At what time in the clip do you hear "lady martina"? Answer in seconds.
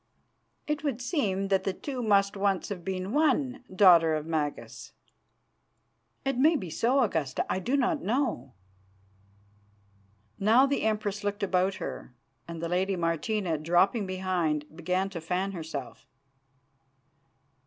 12.69-13.59